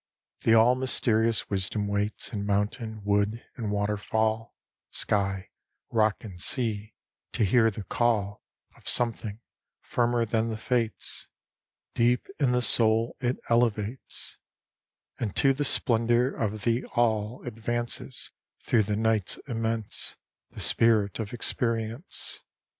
The 0.41 0.55
all 0.55 0.73
mysterious 0.73 1.47
wisdom 1.51 1.87
waits 1.87 2.33
In 2.33 2.43
mountain, 2.43 3.03
wood, 3.03 3.45
and 3.55 3.69
waterfall, 3.69 4.55
Sky, 4.89 5.51
rock 5.91 6.23
and 6.23 6.41
sea, 6.41 6.95
to 7.33 7.45
hear 7.45 7.69
the 7.69 7.83
call 7.83 8.41
Of 8.75 8.89
something 8.89 9.41
firmer 9.79 10.25
than 10.25 10.49
the 10.49 10.57
Fates 10.57 11.27
Deep 11.93 12.25
in 12.39 12.51
the 12.51 12.63
soul 12.63 13.15
it 13.19 13.37
elevates; 13.47 14.39
And 15.19 15.35
to 15.35 15.53
the 15.53 15.63
splendor 15.63 16.33
of 16.33 16.63
the 16.63 16.83
All 16.85 17.43
Advances, 17.43 18.31
through 18.59 18.81
the 18.89 18.95
night's 18.95 19.37
immense, 19.47 20.17
The 20.49 20.61
spirit 20.61 21.19
of 21.19 21.31
experience. 21.31 22.41